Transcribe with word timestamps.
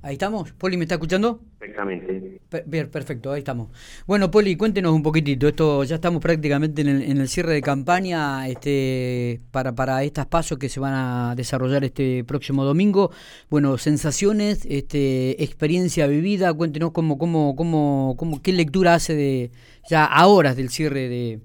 Ahí 0.00 0.12
estamos. 0.12 0.52
Poli, 0.52 0.76
¿me 0.76 0.84
está 0.84 0.94
escuchando? 0.94 1.40
Perfectamente. 1.58 2.40
Bien, 2.66 2.88
perfecto, 2.88 3.32
ahí 3.32 3.40
estamos. 3.40 3.68
Bueno, 4.06 4.30
Poli, 4.30 4.56
cuéntenos 4.56 4.92
un 4.92 5.02
poquitito. 5.02 5.48
Esto 5.48 5.82
ya 5.82 5.96
estamos 5.96 6.22
prácticamente 6.22 6.82
en 6.82 6.88
el, 6.88 7.28
cierre 7.28 7.54
de 7.54 7.62
campaña 7.62 8.46
este, 8.46 9.40
para, 9.50 9.74
para 9.74 10.04
estas 10.04 10.26
pasos 10.26 10.56
que 10.56 10.68
se 10.68 10.78
van 10.78 10.94
a 10.94 11.34
desarrollar 11.34 11.82
este 11.82 12.22
próximo 12.22 12.64
domingo. 12.64 13.10
Bueno, 13.50 13.76
sensaciones, 13.76 14.64
este, 14.66 15.42
experiencia 15.42 16.06
vivida. 16.06 16.54
Cuéntenos 16.54 16.92
cómo, 16.92 17.18
cómo, 17.18 17.56
cómo, 17.56 18.14
cómo, 18.16 18.40
qué 18.40 18.52
lectura 18.52 18.94
hace 18.94 19.16
de 19.16 19.50
ya 19.90 20.04
a 20.04 20.28
horas 20.28 20.56
del 20.56 20.68
cierre 20.68 21.08
de. 21.08 21.40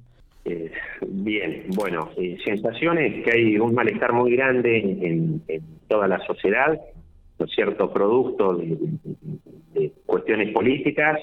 Eh, 0.46 0.72
bien, 1.08 1.66
bueno, 1.76 2.12
eh, 2.18 2.38
sensaciones 2.46 3.24
que 3.24 3.32
hay 3.32 3.58
un 3.58 3.74
malestar 3.74 4.14
muy 4.14 4.36
grande 4.36 4.78
en 4.78 5.42
toda 5.88 6.08
la 6.08 6.24
sociedad 6.28 6.80
¿no 7.44 7.50
es 7.50 7.56
cierto?, 7.56 7.92
producto 7.92 8.56
de, 8.56 8.78
cuestiones 10.06 10.54
políticas. 10.54 11.20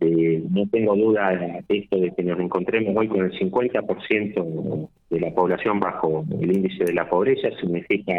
Eh, 0.00 0.42
no 0.50 0.68
tengo 0.70 0.94
duda 0.94 1.62
de 1.66 1.78
esto 1.78 1.96
de 1.98 2.12
que 2.14 2.22
nos 2.22 2.38
encontremos 2.38 2.94
hoy 2.94 3.08
con 3.08 3.24
el 3.24 3.32
50% 3.32 4.88
de 5.08 5.20
la 5.20 5.30
población 5.30 5.80
bajo 5.80 6.24
el 6.38 6.54
índice 6.54 6.84
de 6.84 6.92
la 6.92 7.08
pobreza, 7.08 7.48
significa 7.60 8.12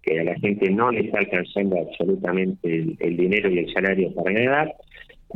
que 0.00 0.20
a 0.20 0.24
la 0.24 0.36
gente 0.36 0.70
no 0.70 0.90
le 0.90 1.00
está 1.00 1.18
alcanzando 1.18 1.76
absolutamente 1.80 2.96
el, 2.98 3.16
dinero 3.16 3.50
y 3.50 3.58
el 3.58 3.72
salario 3.74 4.14
para 4.14 4.32
ganar. 4.32 4.74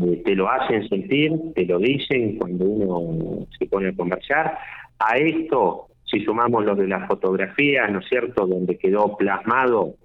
Eh, 0.02 0.22
te 0.24 0.34
lo 0.34 0.48
hacen 0.48 0.88
sentir, 0.88 1.32
te 1.54 1.66
lo 1.66 1.78
dicen 1.78 2.38
cuando 2.38 2.64
uno 2.64 3.46
se 3.58 3.66
pone 3.66 3.88
a 3.88 3.92
conversar. 3.92 4.56
A 4.98 5.16
esto, 5.16 5.88
si 6.04 6.24
sumamos 6.24 6.64
lo 6.64 6.74
de 6.74 6.86
las 6.86 7.06
fotografías, 7.06 7.90
¿no 7.92 7.98
es 7.98 8.08
cierto?, 8.08 8.46
donde 8.46 8.78
quedó 8.78 9.16
plasmado 9.18 9.96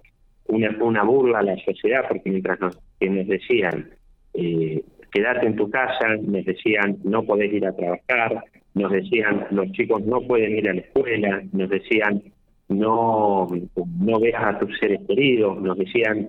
una, 0.48 0.76
una 0.80 1.02
burla 1.02 1.38
a 1.40 1.42
la 1.42 1.56
sociedad, 1.64 2.04
porque 2.08 2.30
mientras 2.30 2.60
nos, 2.60 2.78
que 2.98 3.08
nos 3.10 3.26
decían, 3.26 3.90
eh, 4.34 4.82
en 5.42 5.56
tu 5.56 5.70
casa, 5.70 6.16
nos 6.20 6.44
decían, 6.44 6.98
no 7.04 7.22
podés 7.22 7.52
ir 7.52 7.66
a 7.66 7.74
trabajar, 7.74 8.44
nos 8.74 8.92
decían, 8.92 9.46
los 9.50 9.70
chicos 9.72 10.04
no 10.04 10.20
pueden 10.20 10.58
ir 10.58 10.68
a 10.68 10.74
la 10.74 10.80
escuela, 10.80 11.42
nos 11.52 11.70
decían, 11.70 12.22
no, 12.68 13.46
no 13.98 14.20
veas 14.20 14.44
a 14.44 14.58
tus 14.58 14.78
seres 14.78 15.00
queridos, 15.08 15.60
nos 15.62 15.78
decían 15.78 16.28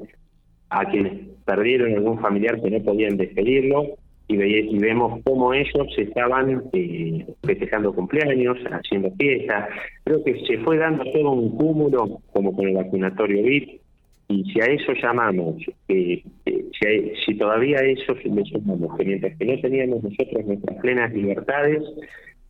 a 0.69 0.85
quienes 0.85 1.13
perdieron 1.45 1.93
algún 1.93 2.19
familiar 2.19 2.61
que 2.61 2.71
no 2.71 2.79
podían 2.83 3.17
despedirlo, 3.17 3.97
y, 4.29 4.35
y 4.35 4.77
vemos 4.79 5.21
cómo 5.23 5.53
ellos 5.53 5.87
estaban 5.97 6.63
eh, 6.73 7.25
festejando 7.43 7.93
cumpleaños, 7.93 8.57
haciendo 8.71 9.09
fiestas. 9.11 9.69
Creo 10.03 10.21
que 10.23 10.45
se 10.45 10.57
fue 10.59 10.77
dando 10.77 11.05
todo 11.11 11.31
un 11.31 11.57
cúmulo, 11.57 12.19
como 12.33 12.53
con 12.53 12.67
el 12.67 12.75
vacunatorio 12.75 13.43
VIP, 13.43 13.81
y 14.29 14.43
si 14.51 14.59
a 14.59 14.65
eso 14.65 14.91
llamamos, 15.01 15.55
eh, 15.87 16.21
eh, 16.45 16.65
si, 16.79 17.15
si 17.25 17.37
todavía 17.37 17.79
a 17.79 17.85
eso 17.85 18.13
le 18.13 18.43
sumamos 18.43 18.97
que 18.97 19.05
mientras 19.05 19.37
que 19.37 19.45
no 19.45 19.61
teníamos 19.61 20.03
nosotros 20.03 20.45
nuestras 20.45 20.77
plenas 20.81 21.13
libertades, 21.13 21.83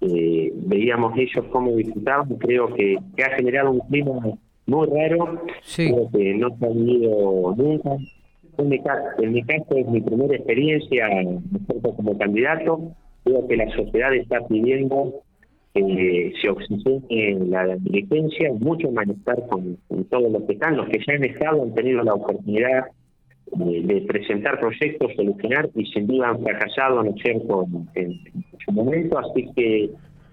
eh, 0.02 0.52
veíamos 0.56 1.18
ellos 1.18 1.46
cómo 1.52 1.76
disfrutaban, 1.76 2.36
creo 2.38 2.74
que, 2.74 2.98
que, 3.16 3.24
ha 3.24 3.36
generado 3.36 3.72
un 3.72 3.80
clima 3.82 4.14
muy 4.66 4.88
raro, 4.88 5.44
creo 5.76 6.10
que 6.12 6.34
no 6.34 6.58
se 6.58 6.66
ha 6.66 6.70
vivido 6.70 7.56
nunca. 7.56 7.92
En 8.58 8.70
mi, 8.70 8.82
caso, 8.82 9.22
en 9.22 9.34
mi 9.34 9.44
caso 9.44 9.76
es 9.76 9.88
mi 9.88 10.02
primera 10.02 10.36
experiencia 10.36 11.08
como 11.96 12.18
candidato, 12.18 12.92
creo 13.24 13.48
que 13.48 13.56
la 13.56 13.70
sociedad 13.76 14.16
está 14.16 14.40
pidiendo 14.48 15.22
eh, 15.80 16.34
se 16.42 16.50
oxigene 16.50 17.46
la 17.48 17.76
diligencia, 17.78 18.52
mucho 18.60 18.92
malestar 18.92 19.48
con, 19.48 19.78
todos 20.10 20.32
los 20.32 20.44
que 20.44 20.54
están, 20.54 20.78
los 20.78 20.88
que 20.90 21.00
ya 21.06 21.14
han 21.14 21.24
estado 21.24 21.64
han 21.64 21.74
tenido 21.74 22.04
la 22.04 22.14
oportunidad 22.14 22.86
de, 23.54 24.06
presentar 24.08 24.60
proyectos, 24.60 25.12
solucionar 25.16 25.70
y 25.76 25.86
sin 25.88 26.08
duda 26.08 26.30
han 26.30 26.44
fracasado, 26.44 27.04
¿no 27.04 27.14
cierto?, 27.14 27.66
en, 27.96 28.20
su 28.66 28.72
momento, 28.72 29.18
así 29.20 29.48
que 29.56 29.90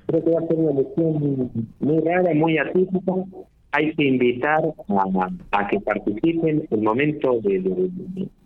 creo 0.07 0.25
que 0.25 0.31
va 0.31 0.41
a 0.41 0.47
ser 0.49 0.57
una 0.57 0.73
elección 0.73 1.51
muy 1.81 2.01
rara, 2.01 2.35
muy 2.35 2.59
atípica. 2.59 3.13
Hay 3.73 3.95
que 3.95 4.05
invitar 4.05 4.63
a, 5.53 5.69
que 5.69 5.81
participen 5.81 6.67
el 6.71 6.81
momento 6.81 7.41
de, 7.43 7.61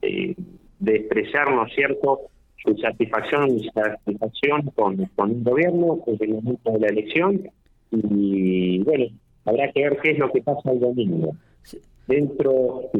de, 0.00 0.36
de 0.78 0.96
expresar, 0.96 1.50
¿no 1.50 1.66
es 1.66 1.74
cierto?, 1.74 2.30
su 2.64 2.76
satisfacción 2.76 3.58
y 3.58 3.68
satisfacción 3.70 4.62
con, 4.74 4.96
con 5.16 5.30
un 5.30 5.44
gobierno 5.44 6.00
desde 6.06 6.24
el 6.26 6.34
momento 6.34 6.72
de 6.72 6.80
la 6.80 6.86
elección 6.88 7.50
y 7.90 8.78
bueno, 8.80 9.06
habrá 9.44 9.72
que 9.72 9.82
ver 9.82 9.98
qué 10.02 10.10
es 10.10 10.18
lo 10.18 10.30
que 10.30 10.42
pasa 10.42 10.70
el 10.70 10.80
domingo. 10.80 11.34
Dentro, 12.06 12.90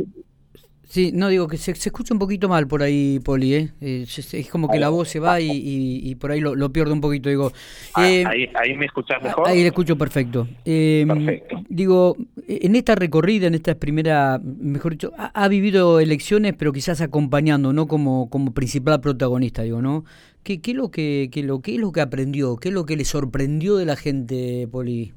Sí, 0.88 1.12
no 1.12 1.28
digo 1.28 1.48
que 1.48 1.58
se, 1.58 1.72
escucha 1.72 2.14
un 2.14 2.18
poquito 2.18 2.48
mal 2.48 2.66
por 2.66 2.82
ahí, 2.82 3.20
Poli, 3.22 3.54
¿eh? 3.54 3.72
es, 3.78 4.48
como 4.50 4.70
que 4.70 4.78
la 4.78 4.88
voz 4.88 5.10
se 5.10 5.20
va 5.20 5.38
y, 5.38 5.50
y, 5.52 6.14
por 6.14 6.30
ahí 6.30 6.40
lo, 6.40 6.54
lo, 6.54 6.72
pierdo 6.72 6.94
un 6.94 7.02
poquito. 7.02 7.28
Digo, 7.28 7.52
ah, 7.92 8.08
eh, 8.08 8.24
ahí, 8.54 8.74
me 8.74 8.86
escuchas 8.86 9.22
mejor. 9.22 9.46
Ahí 9.46 9.60
le 9.60 9.66
escucho 9.66 9.98
perfecto. 9.98 10.48
Eh, 10.64 11.04
perfecto. 11.06 11.62
Digo, 11.68 12.16
en 12.46 12.74
esta 12.74 12.94
recorrida, 12.94 13.48
en 13.48 13.54
esta 13.54 13.74
primera, 13.74 14.40
mejor 14.42 14.92
dicho, 14.92 15.12
ha, 15.18 15.46
vivido 15.48 16.00
elecciones, 16.00 16.54
pero 16.56 16.72
quizás 16.72 17.02
acompañando, 17.02 17.74
no 17.74 17.86
como, 17.86 18.30
como 18.30 18.54
principal 18.54 19.02
protagonista, 19.02 19.64
digo, 19.64 19.82
¿no? 19.82 20.06
¿Qué, 20.42 20.62
qué, 20.62 20.72
lo 20.72 20.90
que, 20.90 21.28
qué, 21.30 21.42
lo, 21.42 21.60
¿Qué 21.60 21.74
es 21.74 21.80
lo 21.80 21.92
que 21.92 22.00
aprendió? 22.00 22.56
¿Qué 22.56 22.68
es 22.68 22.74
lo 22.74 22.86
que 22.86 22.96
le 22.96 23.04
sorprendió 23.04 23.76
de 23.76 23.84
la 23.84 23.96
gente, 23.96 24.66
Poli? 24.70 25.12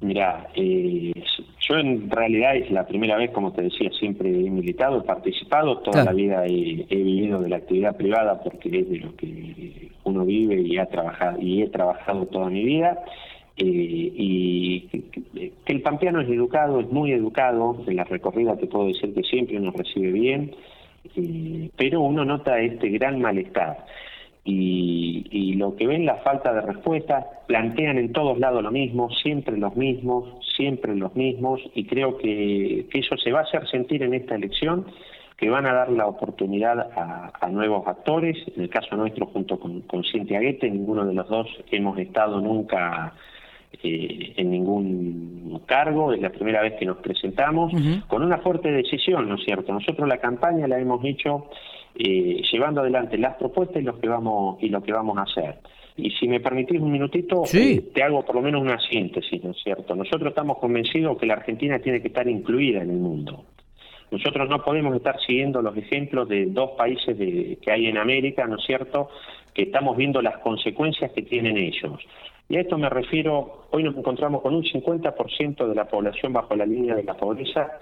Mira, 0.00 0.48
eh, 0.54 1.12
yo 1.60 1.76
en 1.76 2.10
realidad 2.10 2.54
es 2.56 2.70
la 2.70 2.86
primera 2.86 3.16
vez, 3.16 3.30
como 3.30 3.52
te 3.52 3.62
decía, 3.62 3.90
siempre 3.98 4.28
he 4.28 4.50
militado, 4.50 4.98
he 4.98 5.02
participado, 5.02 5.78
toda 5.78 6.04
la 6.04 6.12
vida 6.12 6.44
he, 6.46 6.84
vivido 6.90 7.40
de 7.40 7.48
la 7.48 7.56
actividad 7.56 7.96
privada 7.96 8.40
porque 8.42 8.68
es 8.68 8.90
de 8.90 8.98
lo 8.98 9.16
que 9.16 9.90
uno 10.04 10.24
vive 10.24 10.60
y 10.60 10.76
ha 10.78 10.86
trabajado 10.86 11.40
y 11.40 11.62
he 11.62 11.68
trabajado 11.68 12.26
toda 12.26 12.50
mi 12.50 12.62
vida. 12.64 13.02
Eh, 13.56 13.64
y 13.64 14.80
que, 14.90 15.52
el 15.64 15.80
pampeano 15.80 16.20
es 16.20 16.28
educado, 16.28 16.78
es 16.80 16.88
muy 16.88 17.12
educado, 17.12 17.82
en 17.86 17.96
la 17.96 18.04
recorrida 18.04 18.54
te 18.56 18.66
puedo 18.66 18.88
decir 18.88 19.14
que 19.14 19.22
siempre 19.22 19.58
nos 19.58 19.74
recibe 19.74 20.12
bien, 20.12 20.54
eh, 21.16 21.70
pero 21.74 22.02
uno 22.02 22.22
nota 22.24 22.60
este 22.60 22.90
gran 22.90 23.18
malestar 23.18 23.86
y, 24.46 25.54
lo 25.56 25.74
que 25.74 25.86
ven 25.86 26.06
la 26.06 26.16
falta 26.16 26.52
de 26.52 26.60
respuesta, 26.60 27.26
plantean 27.46 27.98
en 27.98 28.12
todos 28.12 28.38
lados 28.38 28.62
lo 28.62 28.70
mismo, 28.70 29.10
siempre 29.10 29.56
los 29.56 29.74
mismos, 29.74 30.28
siempre 30.56 30.94
los 30.94 31.14
mismos, 31.16 31.60
y 31.74 31.84
creo 31.86 32.16
que, 32.18 32.86
eso 32.92 33.16
se 33.16 33.32
va 33.32 33.40
a 33.40 33.42
hacer 33.42 33.66
sentir 33.68 34.02
en 34.02 34.14
esta 34.14 34.34
elección, 34.34 34.86
que 35.36 35.50
van 35.50 35.66
a 35.66 35.74
dar 35.74 35.90
la 35.90 36.06
oportunidad 36.06 36.78
a, 36.78 37.48
nuevos 37.48 37.86
actores, 37.86 38.36
en 38.54 38.64
el 38.64 38.70
caso 38.70 38.96
nuestro 38.96 39.26
junto 39.26 39.58
con, 39.58 39.82
con 39.82 40.02
Cintia 40.04 40.40
Guete, 40.40 40.70
ninguno 40.70 41.04
de 41.04 41.14
los 41.14 41.28
dos 41.28 41.46
hemos 41.70 41.98
estado 41.98 42.40
nunca 42.40 43.14
eh, 43.82 44.34
en 44.36 44.50
ningún 44.50 45.62
cargo, 45.66 46.12
es 46.12 46.20
la 46.20 46.30
primera 46.30 46.62
vez 46.62 46.74
que 46.78 46.86
nos 46.86 46.98
presentamos, 46.98 47.72
con 48.06 48.22
una 48.22 48.38
fuerte 48.38 48.70
decisión, 48.70 49.28
¿no 49.28 49.34
es 49.34 49.44
cierto? 49.44 49.72
Nosotros 49.72 50.08
la 50.08 50.18
campaña 50.18 50.66
la 50.66 50.78
hemos 50.78 51.04
hecho 51.04 51.48
eh, 51.98 52.42
llevando 52.50 52.80
adelante 52.80 53.16
las 53.18 53.36
propuestas 53.36 53.82
y 53.82 53.84
lo 53.84 53.98
que 53.98 54.08
vamos 54.08 54.62
y 54.62 54.68
lo 54.68 54.82
que 54.82 54.92
vamos 54.92 55.16
a 55.18 55.22
hacer. 55.22 55.58
Y 55.96 56.10
si 56.10 56.28
me 56.28 56.40
permitís 56.40 56.80
un 56.80 56.92
minutito, 56.92 57.44
eh, 57.54 57.90
te 57.94 58.02
hago 58.02 58.22
por 58.22 58.34
lo 58.34 58.42
menos 58.42 58.60
una 58.60 58.78
síntesis, 58.78 59.42
¿no 59.42 59.52
es 59.52 59.62
cierto? 59.62 59.96
Nosotros 59.96 60.28
estamos 60.28 60.58
convencidos 60.58 61.16
que 61.16 61.24
la 61.24 61.34
Argentina 61.34 61.78
tiene 61.78 62.02
que 62.02 62.08
estar 62.08 62.28
incluida 62.28 62.82
en 62.82 62.90
el 62.90 62.98
mundo. 62.98 63.44
Nosotros 64.10 64.48
no 64.48 64.62
podemos 64.62 64.94
estar 64.94 65.18
siguiendo 65.26 65.62
los 65.62 65.76
ejemplos 65.76 66.28
de 66.28 66.46
dos 66.46 66.72
países 66.72 67.16
de, 67.18 67.58
que 67.60 67.72
hay 67.72 67.86
en 67.86 67.98
América, 67.98 68.46
¿no 68.46 68.56
es 68.56 68.64
cierto?, 68.64 69.08
que 69.54 69.62
estamos 69.62 69.96
viendo 69.96 70.20
las 70.20 70.36
consecuencias 70.38 71.10
que 71.12 71.22
tienen 71.22 71.56
ellos. 71.56 71.98
Y 72.48 72.56
a 72.56 72.60
esto 72.60 72.76
me 72.76 72.90
refiero, 72.90 73.66
hoy 73.70 73.82
nos 73.82 73.96
encontramos 73.96 74.42
con 74.42 74.54
un 74.54 74.62
50% 74.62 75.66
de 75.66 75.74
la 75.74 75.88
población 75.88 76.32
bajo 76.34 76.54
la 76.54 76.66
línea 76.66 76.94
de 76.94 77.02
la 77.02 77.14
pobreza 77.14 77.78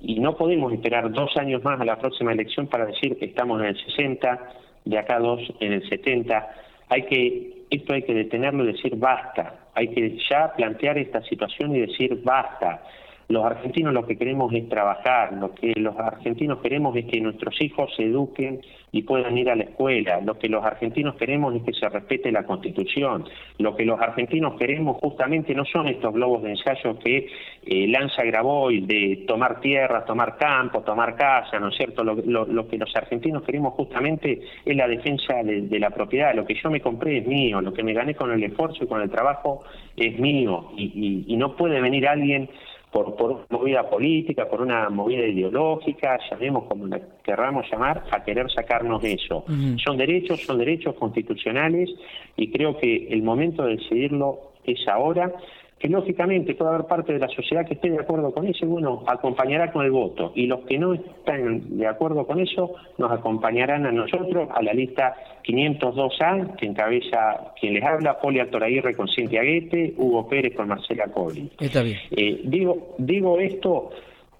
y 0.00 0.20
no 0.20 0.36
podemos 0.36 0.72
esperar 0.72 1.10
dos 1.10 1.36
años 1.36 1.64
más 1.64 1.80
a 1.80 1.84
la 1.84 1.98
próxima 1.98 2.32
elección 2.32 2.66
para 2.66 2.86
decir 2.86 3.18
que 3.18 3.26
estamos 3.26 3.60
en 3.60 3.68
el 3.68 3.76
60, 3.78 4.52
de 4.84 4.98
acá 4.98 5.18
dos 5.18 5.40
en 5.60 5.72
el 5.72 5.88
70. 5.88 6.48
Hay 6.88 7.02
que, 7.02 7.64
esto 7.70 7.94
hay 7.94 8.02
que 8.02 8.14
detenerlo 8.14 8.64
y 8.64 8.72
decir 8.72 8.96
basta. 8.96 9.68
Hay 9.74 9.88
que 9.88 10.18
ya 10.30 10.52
plantear 10.54 10.98
esta 10.98 11.22
situación 11.22 11.74
y 11.74 11.80
decir 11.80 12.20
basta. 12.22 12.82
Los 13.28 13.44
argentinos 13.44 13.92
lo 13.92 14.06
que 14.06 14.16
queremos 14.16 14.52
es 14.52 14.68
trabajar, 14.68 15.32
lo 15.32 15.52
que 15.52 15.72
los 15.76 15.98
argentinos 15.98 16.58
queremos 16.60 16.96
es 16.96 17.06
que 17.06 17.20
nuestros 17.20 17.60
hijos 17.60 17.92
se 17.96 18.04
eduquen 18.04 18.60
y 18.92 19.02
puedan 19.02 19.36
ir 19.36 19.50
a 19.50 19.56
la 19.56 19.64
escuela, 19.64 20.20
lo 20.20 20.38
que 20.38 20.48
los 20.48 20.64
argentinos 20.64 21.16
queremos 21.16 21.54
es 21.56 21.62
que 21.64 21.72
se 21.72 21.88
respete 21.88 22.30
la 22.30 22.44
Constitución, 22.44 23.24
lo 23.58 23.74
que 23.74 23.84
los 23.84 24.00
argentinos 24.00 24.56
queremos 24.56 24.98
justamente 24.98 25.54
no 25.54 25.64
son 25.64 25.88
estos 25.88 26.14
globos 26.14 26.44
de 26.44 26.50
ensayo 26.50 26.98
que 27.00 27.28
eh, 27.66 27.88
lanza 27.88 28.22
Graboy 28.22 28.82
de 28.82 29.24
tomar 29.26 29.60
tierra, 29.60 30.04
tomar 30.04 30.36
campo, 30.36 30.82
tomar 30.82 31.16
casa, 31.16 31.58
¿no 31.58 31.68
es 31.68 31.76
cierto? 31.76 32.04
Lo, 32.04 32.68
que 32.68 32.78
los 32.78 32.94
argentinos 32.94 33.42
queremos 33.42 33.74
justamente 33.74 34.40
es 34.64 34.76
la 34.76 34.86
defensa 34.86 35.42
de, 35.42 35.78
la 35.80 35.90
propiedad, 35.90 36.34
lo 36.34 36.46
que 36.46 36.54
yo 36.54 36.70
me 36.70 36.80
compré 36.80 37.18
es 37.18 37.26
mío, 37.26 37.60
lo 37.60 37.74
que 37.74 37.82
me 37.82 37.92
gané 37.92 38.14
con 38.14 38.30
el 38.30 38.42
esfuerzo 38.42 38.84
y 38.84 38.86
con 38.86 39.02
el 39.02 39.10
trabajo 39.10 39.64
es 39.96 40.18
mío. 40.18 40.70
Y 40.76 41.36
no 41.36 41.56
puede 41.56 41.80
venir 41.80 42.06
alguien 42.08 42.48
por, 42.96 43.14
por 43.14 43.30
una 43.30 43.46
movida 43.50 43.90
política, 43.90 44.48
por 44.48 44.62
una 44.62 44.88
movida 44.88 45.26
ideológica, 45.26 46.18
llamemos 46.30 46.64
como 46.64 46.86
la 46.86 46.98
querramos 47.22 47.70
llamar, 47.70 48.04
a 48.10 48.24
querer 48.24 48.50
sacarnos 48.50 49.04
eso. 49.04 49.44
Son 49.84 49.98
derechos, 49.98 50.40
son 50.40 50.56
derechos 50.56 50.94
constitucionales 50.94 51.90
y 52.38 52.50
creo 52.50 52.78
que 52.78 53.08
el 53.10 53.22
momento 53.22 53.64
de 53.64 53.76
decidirlo 53.76 54.52
es 54.64 54.78
ahora 54.88 55.30
que 55.78 55.88
lógicamente 55.88 56.54
puede 56.54 56.70
haber 56.74 56.86
parte 56.86 57.12
de 57.12 57.18
la 57.18 57.28
sociedad 57.28 57.66
que 57.66 57.74
esté 57.74 57.90
de 57.90 58.00
acuerdo 58.00 58.32
con 58.32 58.46
eso 58.46 58.64
y 58.64 58.68
bueno, 58.68 59.04
acompañará 59.06 59.70
con 59.72 59.84
el 59.84 59.90
voto. 59.90 60.32
Y 60.34 60.46
los 60.46 60.60
que 60.60 60.78
no 60.78 60.94
están 60.94 61.76
de 61.76 61.86
acuerdo 61.86 62.26
con 62.26 62.40
eso 62.40 62.72
nos 62.96 63.12
acompañarán 63.12 63.84
a 63.84 63.92
nosotros 63.92 64.48
a 64.54 64.62
la 64.62 64.72
lista 64.72 65.14
502A, 65.44 66.56
que 66.56 66.66
encabeza 66.66 67.52
quien 67.60 67.74
les 67.74 67.84
habla, 67.84 68.18
Poli 68.18 68.40
Altoraguirre 68.40 68.94
con 68.94 69.06
Cintia 69.08 69.42
Guete, 69.42 69.94
Hugo 69.98 70.26
Pérez 70.26 70.54
con 70.54 70.68
Marcela 70.68 71.08
Colli. 71.08 71.50
Está 71.60 71.82
bien. 71.82 71.98
Eh, 72.10 72.40
digo, 72.44 72.94
digo 72.96 73.38
esto 73.38 73.90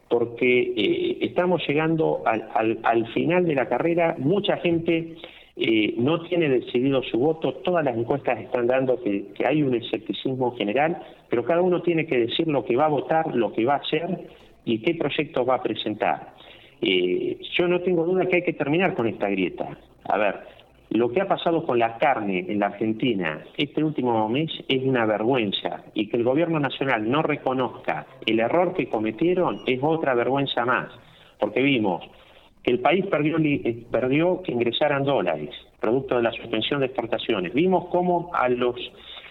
porque 0.08 0.72
eh, 0.74 1.18
estamos 1.20 1.60
llegando 1.68 2.22
al, 2.24 2.48
al, 2.54 2.78
al 2.82 3.06
final 3.12 3.44
de 3.44 3.54
la 3.54 3.68
carrera, 3.68 4.14
mucha 4.18 4.56
gente 4.58 5.16
eh, 5.58 5.94
no 5.96 6.20
tiene 6.20 6.50
decidido 6.50 7.02
su 7.02 7.18
voto, 7.18 7.54
todas 7.54 7.82
las 7.82 7.96
encuestas 7.96 8.38
están 8.40 8.66
dando 8.66 9.02
que, 9.02 9.32
hay 9.46 9.62
un 9.62 9.74
escepticismo 9.74 10.54
general, 10.54 11.02
pero 11.30 11.44
cada 11.44 11.62
uno 11.62 11.80
tiene 11.80 12.06
que 12.06 12.18
decir 12.18 12.46
lo 12.46 12.62
que 12.62 12.76
va 12.76 12.84
a 12.84 12.88
votar, 12.88 13.34
lo 13.34 13.52
que 13.52 13.64
va 13.64 13.74
a 13.74 13.78
hacer 13.78 14.28
y 14.66 14.80
qué 14.80 14.94
proyectos 14.94 15.48
va 15.48 15.54
a 15.54 15.62
presentar. 15.62 16.34
Eh, 16.82 17.38
yo 17.56 17.68
no 17.68 17.80
tengo 17.80 18.04
duda 18.04 18.26
que 18.26 18.36
hay 18.36 18.42
que 18.42 18.52
terminar 18.52 18.94
con 18.94 19.06
esta 19.06 19.30
grieta. 19.30 19.78
A 20.04 20.18
ver, 20.18 20.40
lo 20.90 21.08
que 21.10 21.22
ha 21.22 21.26
pasado 21.26 21.64
con 21.64 21.78
la 21.78 21.96
carne 21.96 22.44
en 22.48 22.60
la 22.60 22.66
Argentina 22.66 23.42
este 23.56 23.82
último 23.82 24.28
mes 24.28 24.50
es 24.68 24.82
una 24.82 25.06
vergüenza 25.06 25.84
y 25.94 26.08
que 26.08 26.18
el 26.18 26.24
gobierno 26.24 26.60
nacional 26.60 27.10
no 27.10 27.22
reconozca 27.22 28.06
el 28.26 28.40
error 28.40 28.74
que 28.74 28.90
cometieron 28.90 29.62
es 29.66 29.80
otra 29.82 30.14
vergüenza 30.14 30.66
más, 30.66 30.92
porque 31.40 31.62
vimos 31.62 32.04
el 32.66 32.80
país 32.80 33.06
perdió, 33.06 33.38
eh, 33.38 33.84
perdió 33.90 34.42
que 34.42 34.52
ingresaran 34.52 35.04
dólares, 35.04 35.50
producto 35.80 36.16
de 36.16 36.22
la 36.22 36.32
suspensión 36.32 36.80
de 36.80 36.86
exportaciones. 36.86 37.54
Vimos 37.54 37.86
cómo 37.90 38.30
a 38.34 38.48
los 38.48 38.74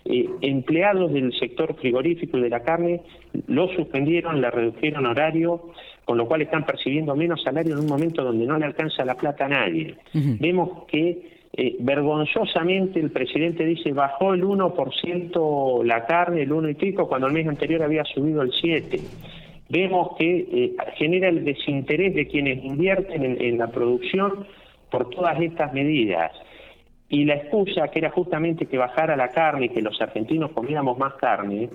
eh, 0.05 0.29
empleados 0.41 1.11
del 1.11 1.33
sector 1.37 1.75
frigorífico 1.75 2.37
y 2.37 2.41
de 2.41 2.49
la 2.49 2.61
carne 2.61 3.01
lo 3.47 3.67
suspendieron, 3.75 4.39
le 4.39 4.49
redujeron 4.49 5.05
horario, 5.05 5.73
con 6.05 6.17
lo 6.17 6.27
cual 6.27 6.43
están 6.43 6.65
percibiendo 6.65 7.13
menos 7.15 7.43
salario 7.43 7.73
en 7.73 7.81
un 7.81 7.87
momento 7.87 8.23
donde 8.23 8.45
no 8.45 8.57
le 8.57 8.65
alcanza 8.65 9.03
la 9.03 9.15
plata 9.15 9.45
a 9.45 9.49
nadie. 9.49 9.95
Vemos 10.13 10.85
que 10.87 11.35
eh, 11.57 11.75
vergonzosamente 11.79 12.99
el 12.99 13.11
presidente 13.11 13.65
dice 13.65 13.91
bajó 13.91 14.33
el 14.33 14.43
1% 14.43 15.83
la 15.83 16.05
carne, 16.05 16.43
el 16.43 16.53
1 16.53 16.69
y 16.69 16.75
pico, 16.75 17.07
cuando 17.07 17.27
el 17.27 17.33
mes 17.33 17.47
anterior 17.47 17.83
había 17.83 18.05
subido 18.05 18.41
el 18.41 18.51
7% 18.51 19.01
vemos 19.75 20.15
que 20.17 20.37
eh, 20.37 20.75
genera 20.95 21.27
el 21.27 21.43
desinterés 21.43 22.15
de 22.15 22.27
quienes 22.27 22.63
invierten 22.63 23.37
en, 23.41 23.57
la 23.57 23.67
producción 23.67 24.47
por 24.89 25.09
todas 25.09 25.39
estas 25.41 25.73
medidas. 25.73 26.31
Y 27.09 27.25
la 27.25 27.35
excusa, 27.35 27.89
que 27.89 27.99
era 27.99 28.09
justamente 28.09 28.67
que 28.67 28.77
bajara 28.77 29.17
la 29.17 29.29
carne 29.29 29.65
y 29.65 29.69
que 29.69 29.81
los 29.81 29.99
argentinos 30.01 30.51
comiéramos 30.51 30.97
más 30.97 31.15
carne, 31.15 31.69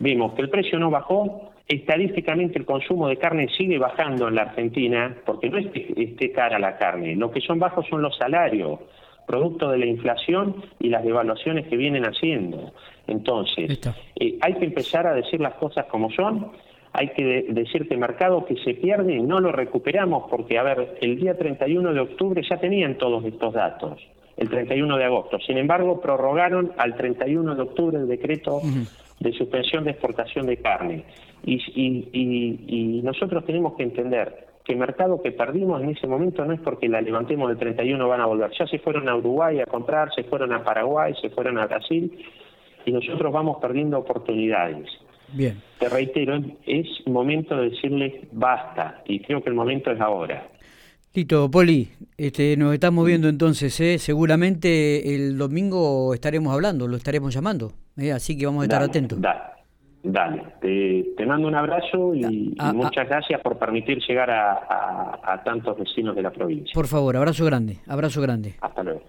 vemos 0.00 0.34
que 0.34 0.42
el 0.42 0.50
precio 0.50 0.80
no 0.80 0.90
bajó, 0.90 1.52
estadísticamente 1.68 2.58
el 2.58 2.66
consumo 2.66 3.06
de 3.06 3.16
carne 3.16 3.48
sigue 3.56 3.78
bajando 3.78 4.26
en 4.26 4.34
la 4.34 4.42
Argentina, 4.42 5.16
porque 5.24 5.48
no 5.48 5.58
es 5.58 5.68
que 5.68 5.94
esté 5.96 6.32
cara 6.32 6.58
la 6.58 6.76
carne, 6.76 7.14
lo 7.14 7.30
que 7.30 7.40
son 7.40 7.60
bajos 7.60 7.86
son 7.88 8.02
los 8.02 8.16
salarios, 8.16 8.80
producto 9.28 9.70
de 9.70 9.78
la 9.78 9.86
inflación 9.86 10.56
y 10.80 10.88
las 10.88 11.04
devaluaciones 11.04 11.68
que 11.68 11.76
vienen 11.76 12.04
haciendo. 12.04 12.72
Entonces, 13.06 13.80
eh, 14.16 14.38
hay 14.40 14.54
que 14.54 14.64
empezar 14.64 15.06
a 15.06 15.14
decir 15.14 15.40
las 15.40 15.54
cosas 15.54 15.86
como 15.86 16.10
son 16.10 16.50
hay 16.92 17.08
que 17.08 17.46
decir 17.48 17.88
que 17.88 17.94
el 17.94 18.00
mercado 18.00 18.44
que 18.44 18.56
se 18.56 18.74
pierde 18.74 19.18
no 19.20 19.40
lo 19.40 19.50
recuperamos 19.50 20.24
porque, 20.28 20.58
a 20.58 20.62
ver, 20.62 20.98
el 21.00 21.16
día 21.16 21.36
31 21.36 21.94
de 21.94 22.00
octubre 22.00 22.42
ya 22.48 22.58
tenían 22.58 22.98
todos 22.98 23.24
estos 23.24 23.54
datos, 23.54 23.98
el 24.36 24.48
31 24.50 24.98
de 24.98 25.04
agosto. 25.04 25.38
Sin 25.46 25.56
embargo, 25.56 26.00
prorrogaron 26.00 26.72
al 26.76 26.94
31 26.94 27.54
de 27.54 27.62
octubre 27.62 27.98
el 27.98 28.08
decreto 28.08 28.60
de 29.20 29.32
suspensión 29.32 29.84
de 29.84 29.92
exportación 29.92 30.46
de 30.46 30.58
carne. 30.58 31.04
Y, 31.44 31.60
y, 31.74 33.00
nosotros 33.02 33.44
tenemos 33.44 33.74
que 33.74 33.82
entender 33.82 34.46
que 34.64 34.74
el 34.74 34.78
mercado 34.78 35.20
que 35.22 35.32
perdimos 35.32 35.82
en 35.82 35.90
ese 35.90 36.06
momento 36.06 36.44
no 36.44 36.52
es 36.52 36.60
porque 36.60 36.88
la 36.88 37.00
levantemos 37.00 37.48
del 37.48 37.58
31 37.58 38.06
van 38.06 38.20
a 38.20 38.26
volver. 38.26 38.50
Ya 38.56 38.66
se 38.66 38.78
fueron 38.78 39.08
a 39.08 39.16
Uruguay 39.16 39.60
a 39.60 39.66
comprar, 39.66 40.14
se 40.14 40.24
fueron 40.24 40.52
a 40.52 40.62
Paraguay, 40.62 41.14
se 41.20 41.30
fueron 41.30 41.58
a 41.58 41.66
Brasil 41.66 42.24
y 42.84 42.92
nosotros 42.92 43.32
vamos 43.32 43.58
perdiendo 43.60 43.98
oportunidades. 43.98 44.88
Bien. 45.32 45.60
Te 45.78 45.88
reitero, 45.88 46.40
es 46.66 46.86
momento 47.06 47.56
de 47.56 47.70
decirle 47.70 48.28
basta 48.32 49.02
y 49.06 49.20
creo 49.20 49.42
que 49.42 49.50
el 49.50 49.54
momento 49.54 49.90
es 49.90 50.00
ahora. 50.00 50.48
Tito, 51.12 51.50
Poli, 51.50 51.88
este, 52.16 52.56
nos 52.56 52.72
estamos 52.72 53.04
viendo 53.06 53.28
entonces, 53.28 53.78
¿eh? 53.80 53.98
seguramente 53.98 55.14
el 55.14 55.36
domingo 55.36 56.14
estaremos 56.14 56.54
hablando, 56.54 56.88
lo 56.88 56.96
estaremos 56.96 57.34
llamando, 57.34 57.72
¿eh? 57.98 58.12
así 58.12 58.38
que 58.38 58.46
vamos 58.46 58.62
a 58.62 58.64
estar 58.64 58.82
atentos. 58.82 59.20
Dale, 60.04 60.42
Te, 60.60 61.26
mando 61.26 61.46
un 61.46 61.54
abrazo 61.54 62.14
y, 62.14 62.54
ah, 62.58 62.70
ah. 62.70 62.72
muchas 62.72 63.08
gracias 63.08 63.40
por 63.40 63.58
permitir 63.58 63.98
llegar 64.08 64.30
a, 64.30 65.20
a 65.22 65.42
tantos 65.44 65.78
vecinos 65.78 66.16
de 66.16 66.22
la 66.22 66.30
provincia. 66.30 66.72
Por 66.74 66.86
favor, 66.86 67.16
abrazo 67.16 67.44
grande, 67.44 67.78
abrazo 67.86 68.20
grande. 68.20 68.54
Hasta 68.60 68.82
luego. 68.82 69.02